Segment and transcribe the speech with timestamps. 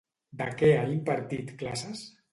[0.39, 2.03] De què ha impartit classes?